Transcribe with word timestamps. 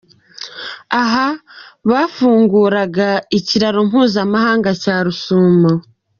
Aha 1.01 1.27
bafunguraga 1.89 3.09
ikiraro 3.37 3.79
mpuzamahanga 3.89 4.69
cya 4.83 4.95
Rusumo. 5.05 5.71